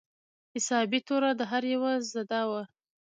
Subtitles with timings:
[0.53, 2.63] حسابي توره د هر يوه زده وه.